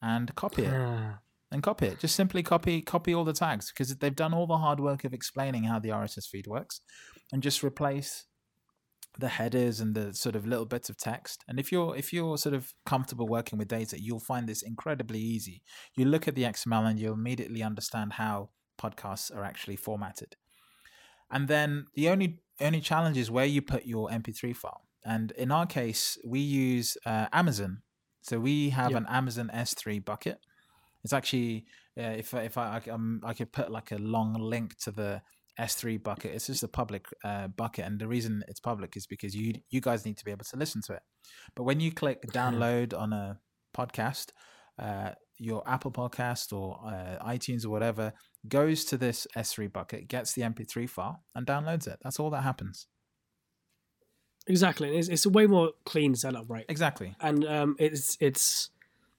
and 0.02 0.34
copy 0.34 0.64
it. 0.64 0.74
Ah 0.74 1.20
and 1.50 1.62
copy 1.62 1.86
it. 1.86 1.98
Just 1.98 2.16
simply 2.16 2.42
copy 2.42 2.82
copy 2.82 3.14
all 3.14 3.24
the 3.24 3.32
tags 3.32 3.70
because 3.70 3.94
they've 3.96 4.14
done 4.14 4.34
all 4.34 4.46
the 4.46 4.58
hard 4.58 4.80
work 4.80 5.04
of 5.04 5.14
explaining 5.14 5.64
how 5.64 5.78
the 5.78 5.90
RSS 5.90 6.26
feed 6.28 6.46
works, 6.46 6.80
and 7.32 7.42
just 7.42 7.62
replace 7.62 8.26
the 9.18 9.28
headers 9.28 9.80
and 9.80 9.94
the 9.94 10.12
sort 10.12 10.36
of 10.36 10.46
little 10.46 10.66
bits 10.66 10.90
of 10.90 10.96
text. 10.96 11.44
And 11.48 11.58
if 11.58 11.72
you're 11.72 11.96
if 11.96 12.12
you're 12.12 12.36
sort 12.38 12.54
of 12.54 12.74
comfortable 12.84 13.26
working 13.26 13.58
with 13.58 13.68
data, 13.68 14.00
you'll 14.00 14.20
find 14.20 14.48
this 14.48 14.62
incredibly 14.62 15.20
easy. 15.20 15.62
You 15.94 16.04
look 16.04 16.28
at 16.28 16.34
the 16.34 16.42
XML 16.42 16.90
and 16.90 16.98
you'll 16.98 17.14
immediately 17.14 17.62
understand 17.62 18.14
how 18.14 18.50
podcasts 18.80 19.34
are 19.34 19.44
actually 19.44 19.76
formatted. 19.76 20.36
And 21.30 21.48
then 21.48 21.86
the 21.94 22.08
only 22.08 22.40
only 22.60 22.80
challenge 22.80 23.16
is 23.16 23.30
where 23.30 23.46
you 23.46 23.62
put 23.62 23.86
your 23.86 24.08
MP3 24.08 24.54
file. 24.56 24.82
And 25.04 25.30
in 25.32 25.52
our 25.52 25.66
case, 25.66 26.18
we 26.26 26.40
use 26.40 26.96
uh, 27.06 27.26
Amazon. 27.32 27.82
So 28.26 28.40
we 28.40 28.70
have 28.70 28.90
yep. 28.90 29.00
an 29.00 29.06
Amazon 29.08 29.50
S3 29.54 30.04
bucket 30.04 30.38
it's 31.06 31.12
actually 31.12 31.66
uh, 31.96 32.14
if 32.18 32.34
if 32.34 32.58
I 32.58 32.82
I, 32.84 32.90
um, 32.90 33.20
I 33.24 33.32
could 33.32 33.52
put 33.52 33.70
like 33.70 33.92
a 33.92 33.96
long 33.98 34.34
link 34.34 34.76
to 34.78 34.90
the 34.90 35.22
S3 35.60 36.02
bucket. 36.02 36.34
It's 36.34 36.48
just 36.48 36.64
a 36.64 36.68
public 36.68 37.06
uh, 37.24 37.46
bucket, 37.46 37.84
and 37.86 38.00
the 38.00 38.08
reason 38.08 38.42
it's 38.48 38.58
public 38.58 38.96
is 38.96 39.06
because 39.06 39.32
you 39.32 39.54
you 39.70 39.80
guys 39.80 40.04
need 40.04 40.18
to 40.18 40.24
be 40.24 40.32
able 40.32 40.44
to 40.46 40.56
listen 40.56 40.82
to 40.86 40.94
it. 40.94 41.02
But 41.54 41.62
when 41.62 41.78
you 41.78 41.92
click 41.92 42.22
download 42.32 42.92
on 42.98 43.12
a 43.12 43.38
podcast, 43.72 44.30
uh, 44.80 45.12
your 45.38 45.62
Apple 45.68 45.92
Podcast 45.92 46.52
or 46.52 46.80
uh, 46.84 47.24
iTunes 47.24 47.64
or 47.64 47.70
whatever 47.70 48.12
goes 48.48 48.84
to 48.86 48.96
this 48.98 49.28
S3 49.36 49.72
bucket, 49.72 50.08
gets 50.08 50.32
the 50.32 50.42
MP3 50.42 50.90
file, 50.90 51.22
and 51.36 51.46
downloads 51.46 51.86
it. 51.86 52.00
That's 52.02 52.18
all 52.18 52.30
that 52.30 52.42
happens. 52.42 52.88
Exactly, 54.46 54.96
it's, 54.96 55.08
it's 55.08 55.26
a 55.26 55.30
way 55.30 55.46
more 55.46 55.72
clean 55.84 56.14
setup, 56.14 56.46
right? 56.48 56.64
Exactly, 56.68 57.14
and 57.20 57.44
um, 57.44 57.76
it's 57.78 58.16
it's 58.20 58.70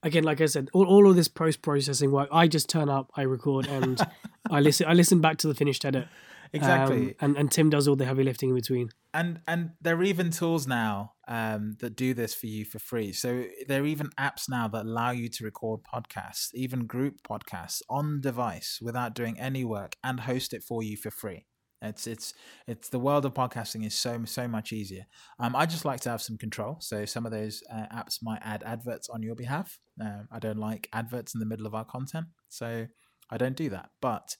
again, 0.02 0.24
like 0.24 0.40
I 0.40 0.46
said, 0.46 0.68
all, 0.72 0.86
all 0.86 1.08
of 1.08 1.16
this 1.16 1.28
post 1.28 1.62
processing 1.62 2.10
work, 2.10 2.28
I 2.32 2.48
just 2.48 2.68
turn 2.68 2.88
up, 2.88 3.10
I 3.16 3.22
record, 3.22 3.66
and 3.66 4.00
I 4.50 4.60
listen. 4.60 4.86
I 4.88 4.94
listen 4.94 5.20
back 5.20 5.38
to 5.38 5.48
the 5.48 5.54
finished 5.54 5.84
edit. 5.84 6.08
Exactly. 6.52 7.08
Um, 7.08 7.14
and 7.20 7.36
and 7.36 7.52
Tim 7.52 7.70
does 7.70 7.86
all 7.86 7.96
the 7.96 8.06
heavy 8.06 8.24
lifting 8.24 8.50
in 8.50 8.54
between. 8.54 8.90
And 9.12 9.40
and 9.46 9.72
there 9.80 9.96
are 9.96 10.02
even 10.02 10.30
tools 10.30 10.66
now 10.66 11.12
um, 11.26 11.76
that 11.80 11.96
do 11.96 12.14
this 12.14 12.34
for 12.34 12.46
you 12.46 12.64
for 12.64 12.78
free. 12.78 13.12
So 13.12 13.44
there 13.66 13.82
are 13.82 13.86
even 13.86 14.08
apps 14.18 14.48
now 14.48 14.68
that 14.68 14.84
allow 14.84 15.10
you 15.10 15.28
to 15.28 15.44
record 15.44 15.80
podcasts, 15.82 16.48
even 16.54 16.86
group 16.86 17.16
podcasts 17.28 17.82
on 17.90 18.20
device 18.20 18.78
without 18.80 19.14
doing 19.14 19.38
any 19.38 19.64
work, 19.64 19.96
and 20.02 20.20
host 20.20 20.54
it 20.54 20.62
for 20.62 20.82
you 20.82 20.96
for 20.96 21.10
free. 21.10 21.46
It's 21.80 22.06
it's 22.06 22.34
it's 22.66 22.88
the 22.88 22.98
world 22.98 23.24
of 23.24 23.34
podcasting 23.34 23.86
is 23.86 23.94
so 23.94 24.24
so 24.24 24.48
much 24.48 24.72
easier. 24.72 25.06
Um, 25.38 25.54
I 25.54 25.64
just 25.66 25.84
like 25.84 26.00
to 26.00 26.10
have 26.10 26.20
some 26.20 26.36
control, 26.36 26.76
so 26.80 27.04
some 27.04 27.24
of 27.24 27.32
those 27.32 27.62
uh, 27.72 27.86
apps 27.94 28.18
might 28.22 28.40
add 28.42 28.62
adverts 28.64 29.08
on 29.08 29.22
your 29.22 29.36
behalf. 29.36 29.78
Um, 30.00 30.28
I 30.32 30.38
don't 30.40 30.58
like 30.58 30.88
adverts 30.92 31.34
in 31.34 31.40
the 31.40 31.46
middle 31.46 31.66
of 31.66 31.74
our 31.74 31.84
content, 31.84 32.26
so 32.48 32.86
I 33.30 33.36
don't 33.36 33.56
do 33.56 33.70
that. 33.70 33.90
But 34.00 34.36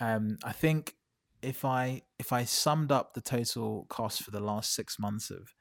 um, 0.00 0.38
I 0.42 0.52
think 0.52 0.94
if 1.42 1.64
I 1.64 2.02
if 2.18 2.32
I 2.32 2.44
summed 2.44 2.90
up 2.90 3.14
the 3.14 3.20
total 3.20 3.86
cost 3.88 4.22
for 4.22 4.30
the 4.30 4.40
last 4.40 4.74
six 4.74 4.98
months 4.98 5.30
of 5.30 5.54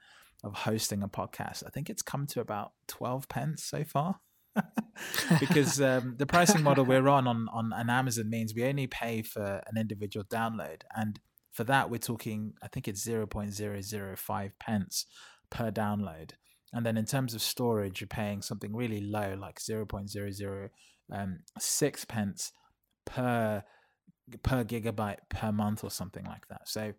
of 0.43 0.53
hosting 0.53 1.03
a 1.03 1.07
podcast, 1.07 1.63
I 1.65 1.69
think 1.69 1.89
it's 1.89 2.01
come 2.01 2.25
to 2.27 2.41
about 2.41 2.71
twelve 2.87 3.29
pence 3.29 3.63
so 3.63 3.83
far. 3.83 4.19
Because 5.39 5.79
um, 5.81 6.15
the 6.17 6.25
pricing 6.25 6.63
model 6.63 6.85
we're 6.85 7.07
on, 7.07 7.27
on 7.27 7.47
on 7.73 7.89
Amazon 7.89 8.29
means 8.29 8.53
we 8.53 8.65
only 8.65 8.87
pay 8.87 9.21
for 9.21 9.61
an 9.67 9.77
individual 9.77 10.25
download, 10.25 10.81
and 10.95 11.19
for 11.51 11.63
that 11.65 11.89
we're 11.89 11.97
talking, 11.97 12.53
I 12.61 12.67
think 12.67 12.87
it's 12.87 13.03
zero 13.03 13.25
point 13.25 13.53
zero 13.53 13.81
zero 13.81 14.15
five 14.15 14.51
pence 14.59 15.05
per 15.49 15.71
download. 15.71 16.31
And 16.71 16.85
then 16.85 16.97
in 16.97 17.05
terms 17.05 17.33
of 17.33 17.41
storage, 17.41 17.99
you're 17.99 18.07
paying 18.07 18.41
something 18.41 18.75
really 18.75 19.01
low, 19.01 19.35
like 19.39 19.59
zero 19.59 19.85
point 19.85 20.09
zero 20.09 20.31
zero 20.31 20.69
um, 21.11 21.39
pence 22.07 22.51
per 23.05 23.63
per 24.43 24.63
gigabyte 24.63 25.17
per 25.29 25.51
month 25.51 25.83
or 25.83 25.89
something 25.89 26.25
like 26.25 26.47
that. 26.49 26.67
So 26.67 26.93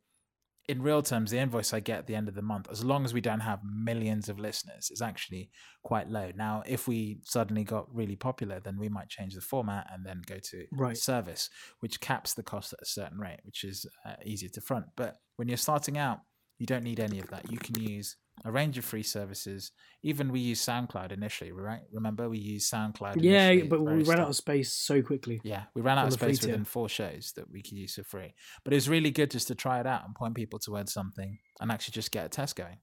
in 0.71 0.83
real 0.83 1.03
terms, 1.03 1.33
the 1.33 1.39
invoice 1.39 1.75
I 1.75 1.81
get 1.81 1.99
at 1.99 2.07
the 2.07 2.15
end 2.15 2.29
of 2.29 2.37
the 2.37 2.43
month, 2.43 2.69
as 2.71 2.85
long 2.85 3.05
as 3.05 3.13
we 3.13 3.21
don't 3.21 3.41
have 3.41 3.59
millions 3.65 4.29
of 4.29 4.39
listeners, 4.39 4.89
is 4.93 5.03
actually 5.03 5.51
quite 5.83 6.09
low. 6.09 6.31
Now, 6.37 6.63
if 6.65 6.87
we 6.87 7.19
suddenly 7.25 7.65
got 7.65 7.93
really 7.93 8.15
popular, 8.15 8.61
then 8.61 8.79
we 8.79 8.89
might 8.89 9.09
change 9.09 9.35
the 9.35 9.41
format 9.41 9.89
and 9.93 10.07
then 10.07 10.23
go 10.25 10.39
to 10.39 10.67
right. 10.71 10.97
service, 10.97 11.51
which 11.81 12.01
caps 12.01 12.35
the 12.35 12.45
cost 12.45 12.73
at 12.73 12.79
a 12.81 12.87
certain 12.87 13.19
rate, 13.19 13.41
which 13.43 13.65
is 13.65 13.85
uh, 14.07 14.15
easier 14.25 14.49
to 14.51 14.61
front. 14.61 14.87
But 14.97 15.17
when 15.35 15.49
you're 15.49 15.57
starting 15.57 15.99
out, 15.99 16.21
you 16.59 16.67
don't 16.67 16.85
need 16.85 17.01
any 17.01 17.19
of 17.19 17.29
that. 17.31 17.51
You 17.51 17.59
can 17.59 17.81
use 17.81 18.17
a 18.45 18.51
range 18.51 18.79
of 18.79 18.85
free 18.85 19.03
services. 19.03 19.73
Even 20.03 20.33
we 20.33 20.41
use 20.41 20.65
SoundCloud 20.65 21.13
initially, 21.13 21.53
right? 21.53 21.81
Remember 21.93 22.29
we 22.29 22.39
used 22.39 22.73
SoundCloud. 22.73 23.17
Yeah, 23.21 23.65
but 23.69 23.81
we 23.81 24.03
ran 24.03 24.21
out 24.21 24.29
of 24.29 24.37
space 24.37 24.73
so 24.73 25.03
quickly. 25.03 25.41
Yeah, 25.45 25.65
we 25.75 25.83
ran 25.83 25.99
out 25.99 26.07
of 26.07 26.13
space 26.15 26.43
within 26.43 26.65
four 26.65 26.89
shows 26.89 27.33
that 27.37 27.51
we 27.51 27.63
could 27.63 27.73
use 27.73 27.95
for 27.95 28.05
free. 28.05 28.35
But 28.65 28.73
it 28.73 28.77
was 28.77 28.89
really 28.89 29.11
good 29.11 29.31
just 29.31 29.49
to 29.49 29.55
try 29.55 29.81
it 29.81 29.87
out 29.87 30.05
and 30.07 30.15
point 30.15 30.35
people 30.35 30.59
towards 30.59 30.93
something 30.93 31.39
and 31.61 31.71
actually 31.71 31.93
just 31.93 32.13
get 32.13 32.27
a 32.27 32.29
test 32.29 32.57
going. 32.57 32.79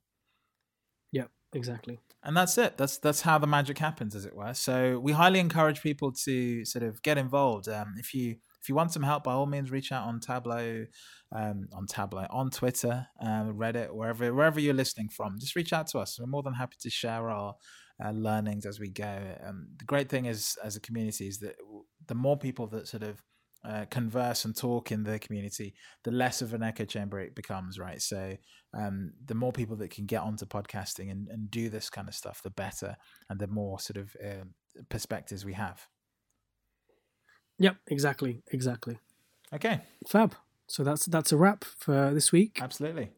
Yep, 1.12 1.30
exactly. 1.54 2.00
And 2.24 2.36
that's 2.36 2.58
it. 2.58 2.78
That's 2.78 2.98
that's 2.98 3.22
how 3.22 3.38
the 3.38 3.48
magic 3.48 3.78
happens, 3.78 4.16
as 4.16 4.26
it 4.26 4.36
were. 4.36 4.54
So 4.54 5.00
we 5.00 5.14
highly 5.14 5.40
encourage 5.40 5.82
people 5.82 6.12
to 6.26 6.66
sort 6.66 6.84
of 6.84 7.02
get 7.02 7.18
involved. 7.18 7.68
Um, 7.70 7.96
if 7.98 8.14
you 8.14 8.38
if 8.68 8.70
you 8.70 8.76
want 8.76 8.92
some 8.92 9.04
help, 9.04 9.24
by 9.24 9.32
all 9.32 9.46
means, 9.46 9.72
reach 9.72 9.94
out 9.94 10.06
on 10.06 10.20
Tableau, 10.20 10.86
um, 11.34 11.70
on 11.72 11.86
Tableau, 11.88 12.28
on 12.30 12.50
Twitter, 12.50 13.08
um, 13.22 13.54
Reddit, 13.54 13.94
wherever 13.94 14.34
wherever 14.34 14.60
you're 14.60 14.74
listening 14.74 15.08
from. 15.08 15.40
Just 15.40 15.56
reach 15.56 15.72
out 15.72 15.88
to 15.88 16.00
us. 16.00 16.20
We're 16.20 16.26
more 16.26 16.44
than 16.44 16.54
happy 16.54 16.76
to 16.82 16.90
share 16.90 17.30
our 17.30 17.56
uh, 18.04 18.12
learnings 18.12 18.66
as 18.66 18.78
we 18.78 18.90
go. 18.90 19.22
Um, 19.42 19.70
the 19.80 19.86
great 19.86 20.10
thing 20.10 20.26
is, 20.26 20.58
as 20.62 20.76
a 20.76 20.82
community, 20.82 21.30
is 21.30 21.40
that 21.40 21.56
the 22.08 22.14
more 22.14 22.38
people 22.38 22.68
that 22.68 22.90
sort 22.90 23.04
of 23.04 23.24
uh, 23.64 23.86
converse 23.90 24.44
and 24.44 24.54
talk 24.54 24.92
in 24.92 25.04
the 25.06 25.18
community, 25.18 25.74
the 26.04 26.12
less 26.12 26.42
of 26.42 26.54
an 26.54 26.62
echo 26.62 26.84
chamber 26.84 27.22
it 27.22 27.36
becomes, 27.36 27.80
right? 27.80 28.02
So, 28.02 28.36
um, 28.78 29.14
the 29.26 29.36
more 29.36 29.54
people 29.54 29.78
that 29.78 29.92
can 29.92 30.08
get 30.08 30.24
onto 30.24 30.46
podcasting 30.46 31.10
and, 31.10 31.30
and 31.30 31.50
do 31.50 31.70
this 31.70 31.90
kind 31.90 32.10
of 32.10 32.16
stuff, 32.16 32.42
the 32.44 32.50
better, 32.50 32.98
and 33.30 33.40
the 33.40 33.48
more 33.48 33.80
sort 33.80 33.96
of 33.96 34.14
uh, 34.22 34.44
perspectives 34.90 35.46
we 35.46 35.54
have. 35.54 35.88
Yep, 37.60 37.78
exactly, 37.88 38.42
exactly. 38.52 38.98
Okay. 39.54 39.82
Fab. 40.08 40.36
So 40.68 40.84
that's 40.84 41.06
that's 41.06 41.32
a 41.32 41.38
wrap 41.38 41.64
for 41.64 42.14
this 42.14 42.32
week. 42.32 42.60
Absolutely. 42.62 43.10